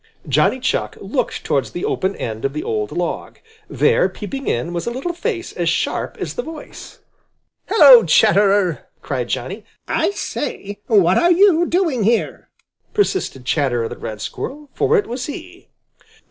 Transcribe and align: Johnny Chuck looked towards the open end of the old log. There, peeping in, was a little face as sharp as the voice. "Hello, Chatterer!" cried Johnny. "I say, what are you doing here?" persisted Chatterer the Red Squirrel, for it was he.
Johnny 0.27 0.59
Chuck 0.59 0.97
looked 0.99 1.43
towards 1.43 1.69
the 1.73 1.85
open 1.85 2.15
end 2.15 2.43
of 2.43 2.53
the 2.53 2.63
old 2.63 2.91
log. 2.91 3.37
There, 3.69 4.09
peeping 4.09 4.47
in, 4.47 4.73
was 4.73 4.87
a 4.87 4.89
little 4.89 5.13
face 5.13 5.53
as 5.53 5.69
sharp 5.69 6.17
as 6.17 6.33
the 6.33 6.41
voice. 6.41 6.97
"Hello, 7.67 8.03
Chatterer!" 8.03 8.87
cried 9.03 9.27
Johnny. 9.29 9.63
"I 9.87 10.09
say, 10.09 10.79
what 10.87 11.19
are 11.19 11.31
you 11.31 11.67
doing 11.67 12.01
here?" 12.01 12.49
persisted 12.95 13.45
Chatterer 13.45 13.87
the 13.87 13.95
Red 13.95 14.21
Squirrel, 14.21 14.71
for 14.73 14.97
it 14.97 15.05
was 15.05 15.27
he. 15.27 15.67